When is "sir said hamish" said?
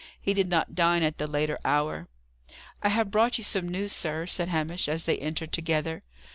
3.91-4.87